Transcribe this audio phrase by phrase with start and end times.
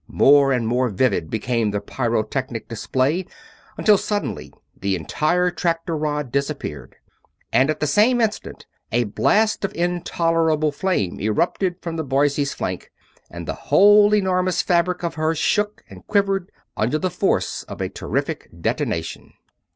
[0.07, 3.27] More and more vivid became the pyrotechnic display,
[3.77, 6.95] until suddenly the entire tractor rod disappeared.
[7.53, 12.91] At the same instant a blast of intolerable flame erupted from the Boise's flank
[13.29, 17.87] and the whole enormous fabric of her shook and quivered under the force of a
[17.87, 19.33] terrific detonation.